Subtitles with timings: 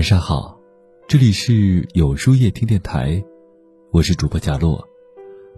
[0.00, 0.58] 晚上好，
[1.06, 3.22] 这里是有书夜听电台，
[3.92, 4.82] 我是主播贾洛，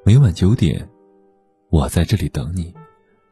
[0.04, 0.90] 每晚九点，
[1.70, 2.74] 我在这里等你。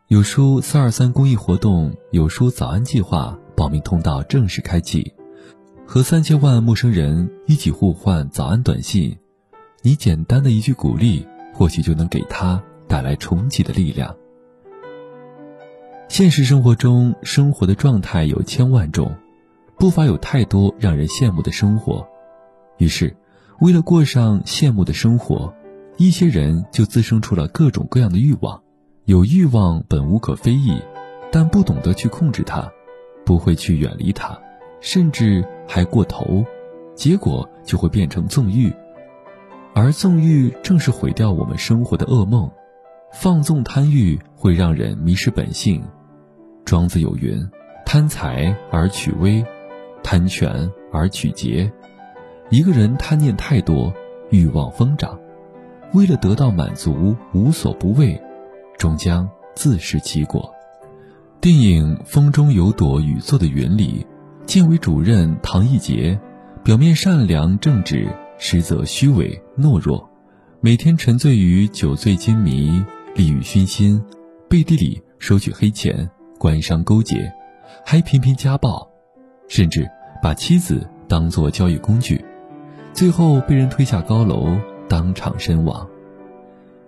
[0.07, 5.13] 有书四二三公益活动有书早安计划报名通道正式开启，
[5.85, 9.19] 和三千万陌生人一起互换早安短信，
[9.83, 14.15] 你简单的一句鼓励，或许就能给他带来重启的力量。
[16.07, 19.13] 现实生活中，生活的状态有千万种。
[19.81, 22.07] 不乏有太多让人羡慕的生活，
[22.77, 23.17] 于是，
[23.61, 25.55] 为了过上羡慕的生活，
[25.97, 28.63] 一些人就滋生出了各种各样的欲望。
[29.07, 30.79] 有欲望本无可非议，
[31.33, 32.71] 但不懂得去控制它，
[33.25, 34.39] 不会去远离它，
[34.83, 36.45] 甚至还过头，
[36.95, 38.71] 结果就会变成纵欲。
[39.73, 42.51] 而纵欲正是毁掉我们生活的噩梦。
[43.15, 45.83] 放纵贪欲会让人迷失本性。
[46.67, 47.43] 庄子有云
[47.87, 49.43] ：“贪财而取威。”
[50.13, 51.73] 贪权而取节，
[52.49, 53.95] 一个人贪念太多，
[54.31, 55.17] 欲望疯长，
[55.93, 58.21] 为了得到满足，无所不为，
[58.77, 60.53] 终将自食其果。
[61.41, 64.05] 电影《风中有朵雨做的云》里，
[64.47, 66.19] 建委主任唐艺杰，
[66.65, 70.11] 表面善良正直，实则虚伪懦弱，
[70.61, 74.03] 每天沉醉于酒醉金迷，利欲熏心，
[74.49, 77.33] 背地里收取黑钱，官商勾结，
[77.87, 78.91] 还频频家暴。
[79.49, 79.85] 甚至
[80.23, 82.25] 把妻子当作交易工具，
[82.93, 85.89] 最后被人推下高楼，当场身亡。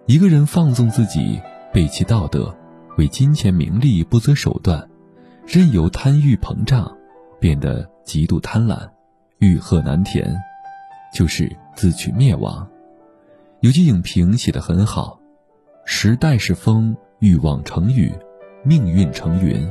[0.06, 1.41] 一个人放纵自己，
[1.72, 2.55] 背弃道德，
[2.98, 4.88] 为金钱名利不择手段，
[5.47, 6.94] 任由贪欲膨胀，
[7.41, 8.88] 变得极度贪婪，
[9.38, 10.36] 欲壑难填，
[11.14, 12.66] 就是自取灭亡。
[13.60, 15.19] 有句影评写得很好
[15.86, 18.12] ：“时代是风，欲望成雨，
[18.64, 19.66] 命运成云。”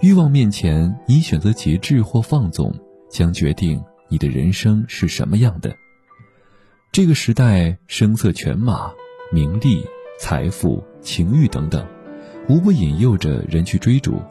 [0.00, 2.72] 欲望面前，你选择节制或放纵，
[3.10, 5.74] 将决定你的人生是什么样的。
[6.92, 8.92] 这个时代，声色犬马、
[9.32, 9.84] 名利、
[10.20, 11.84] 财富、情欲等等，
[12.48, 14.22] 无不引诱着人去追逐。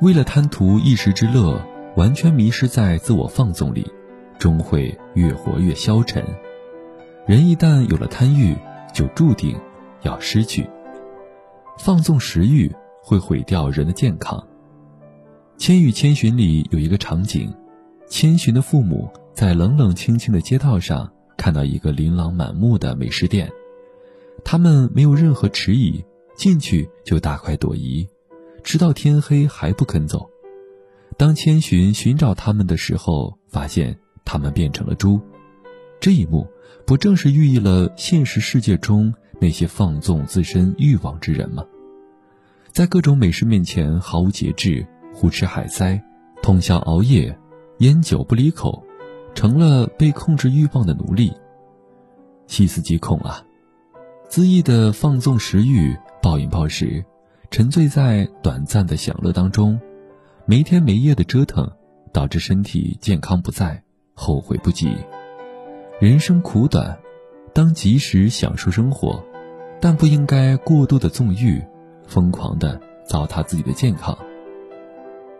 [0.00, 1.62] 为了贪图一时之乐，
[1.96, 3.86] 完全迷失在自我放纵里，
[4.38, 6.24] 终会越活越消沉。
[7.26, 8.56] 人一旦有了贪欲，
[8.94, 9.54] 就注定
[10.00, 10.66] 要失去。
[11.78, 14.38] 放纵食欲会毁掉人的健康。
[15.56, 17.54] 《千与千寻》里有一个场景，
[18.08, 23.50] 千寻的父母在冷冷清清的街道上看到一个琳琅满目的美食店，
[24.44, 26.04] 他们没有任何迟疑，
[26.36, 28.06] 进去就大快朵颐，
[28.62, 30.28] 直到天黑还不肯走。
[31.16, 35.20] 当千寻寻找他们的时候，发现他们变成了猪。
[36.00, 36.46] 这一幕
[36.84, 41.64] 不正是寓意了现实世界中那些放纵自身欲望之人吗？
[42.72, 44.84] 在各种美食面前毫无节制。
[45.14, 45.98] 胡吃海塞，
[46.42, 47.38] 通宵熬夜，
[47.78, 48.82] 烟酒不离口，
[49.34, 51.32] 成了被控制欲望的奴隶。
[52.48, 53.42] 细思极恐啊！
[54.28, 57.02] 恣意的放纵食欲，暴饮暴食，
[57.50, 59.80] 沉醉在短暂的享乐当中，
[60.46, 61.70] 没天没夜的折腾，
[62.12, 63.80] 导致身体健康不在，
[64.14, 64.96] 后悔不及。
[66.00, 66.98] 人生苦短，
[67.54, 69.24] 当及时享受生活，
[69.80, 71.62] 但不应该过度的纵欲，
[72.04, 74.18] 疯狂的糟蹋自己的健康。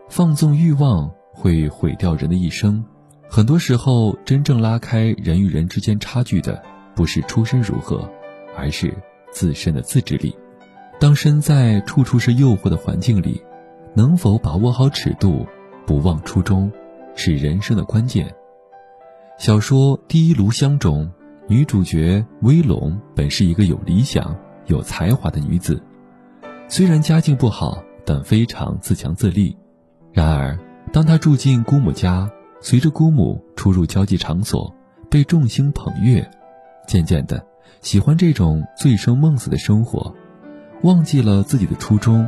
[0.07, 2.83] 放纵欲望会毁掉人的一生。
[3.27, 6.61] 很多时候，真正拉开人与人之间差距的，
[6.95, 8.09] 不是出身如何，
[8.55, 8.93] 而是
[9.31, 10.35] 自身的自制力。
[10.99, 13.41] 当身在处处是诱惑的环境里，
[13.93, 15.45] 能否把握好尺度，
[15.85, 16.71] 不忘初衷，
[17.15, 18.33] 是人生的关键。
[19.37, 21.11] 小说《第一炉香》中，
[21.47, 24.33] 女主角威龙本是一个有理想、
[24.67, 25.81] 有才华的女子，
[26.69, 29.57] 虽然家境不好，但非常自强自立。
[30.15, 30.57] 然而，
[30.93, 32.31] 当他住进姑母家，
[32.61, 34.73] 随着姑母出入交际场所，
[35.09, 36.25] 被众星捧月，
[36.87, 37.45] 渐渐的
[37.81, 40.15] 喜欢这种醉生梦死的生活，
[40.83, 42.25] 忘记了自己的初衷，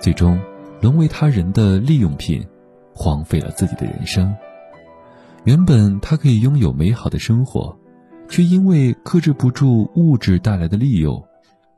[0.00, 0.40] 最终
[0.80, 2.46] 沦为他人的利用品，
[2.94, 4.32] 荒废了自己的人生。
[5.42, 7.76] 原本他可以拥有美好的生活，
[8.28, 11.20] 却因为克制不住物质带来的利诱，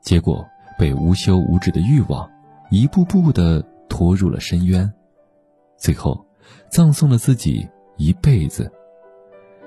[0.01, 0.45] 结果
[0.77, 2.29] 被无休无止的欲望
[2.69, 4.93] 一步步的拖入了深渊。
[5.81, 6.23] 最后，
[6.69, 7.67] 葬送了自己
[7.97, 8.71] 一辈子。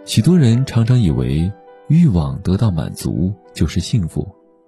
[0.05, 1.51] 许多人常常以为
[1.89, 4.25] 欲望得到满足就是幸福，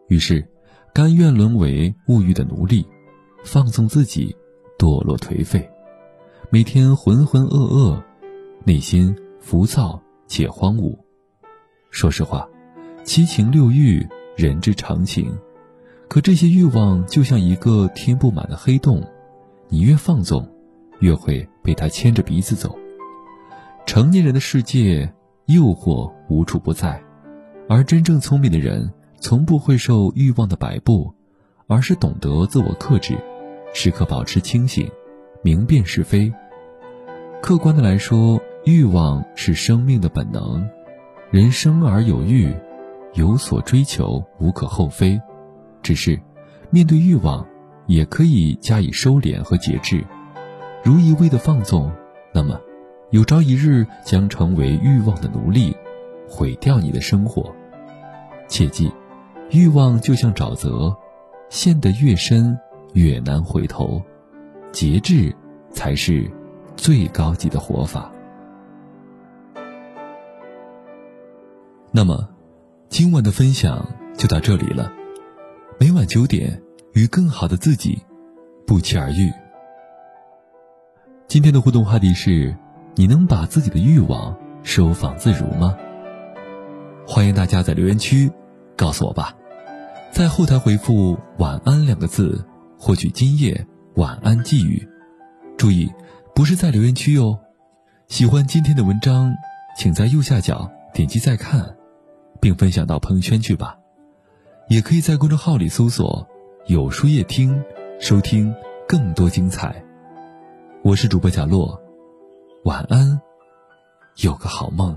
[0.09, 0.45] 于是
[0.93, 2.85] 甘愿沦为物欲的奴隶，
[3.45, 4.35] 放纵自己，
[4.77, 5.71] 堕落颓废，
[6.51, 8.03] 每天浑浑噩噩，
[8.65, 10.99] 内心浮躁且荒芜。
[11.91, 12.49] 说实话，
[13.05, 14.05] 七情六欲
[14.37, 15.33] 人之常情，
[16.09, 19.01] 可这些欲望就像一个填不满的黑洞，
[19.69, 20.45] 你越放纵。
[21.01, 22.77] 越会被他牵着鼻子走。
[23.87, 25.13] 成年人的世界，
[25.47, 27.01] 诱惑无处不在，
[27.69, 31.15] 而真正聪明的人，从不会受欲望的摆布，
[31.69, 33.17] 而是懂得自我克制，
[33.73, 34.91] 时刻保持清醒，
[35.43, 36.33] 明辨是非。
[37.41, 40.69] 客观的来说，欲望是生命的本能，
[41.31, 42.53] 人生而有欲，
[43.15, 45.21] 有所追求无可厚非，
[45.81, 46.21] 只是
[46.71, 47.47] 面对欲望，
[47.87, 50.05] 也可以加以收敛和节制。
[50.87, 51.91] 如一味的放纵，
[52.33, 52.61] 那么。
[53.11, 55.77] 有朝一日将成为欲望的奴隶，
[56.29, 57.53] 毁掉你的生活。
[58.47, 58.89] 切记，
[59.51, 60.97] 欲望就像沼泽，
[61.49, 62.57] 陷得越深
[62.93, 64.01] 越难回头。
[64.71, 65.35] 节制
[65.73, 66.31] 才是
[66.77, 68.13] 最高级的活法。
[71.91, 72.29] 那么，
[72.89, 73.85] 今晚的分享
[74.17, 74.93] 就到这里了。
[75.81, 76.63] 每晚九点，
[76.93, 78.01] 与更好的自己
[78.65, 79.33] 不期而遇。
[81.37, 82.57] 今天的互动话题是。
[82.95, 85.77] 你能把自己的欲望收放自如吗？
[87.07, 88.33] 欢迎大家在留言区
[88.75, 89.37] 告诉我吧，
[90.11, 92.43] 在后台回复“晚安”两个字，
[92.79, 93.67] 获取今夜
[93.97, 94.89] 晚安寄语。
[95.59, 95.93] 注意，
[96.35, 97.39] 不是在留言区哦。
[98.09, 99.35] 喜欢今天的文章，
[99.77, 101.77] 请在右下角点击再看，
[102.41, 103.77] 并分享到朋友圈去吧。
[104.71, 106.27] 也可以在公众号里搜索
[106.67, 107.63] “有书夜听”，
[108.01, 108.55] 收听
[108.89, 109.85] 更多精彩。
[110.87, 111.83] 我是主播贾洛。
[112.63, 113.21] 晚安，
[114.23, 114.97] 有个好梦。